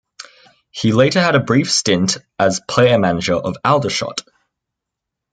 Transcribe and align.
He 0.71 0.93
later 0.93 1.21
had 1.21 1.35
a 1.35 1.39
brief 1.39 1.71
stint 1.71 2.17
as 2.39 2.59
player-manager 2.67 3.35
of 3.35 3.55
Aldershot. 3.63 4.23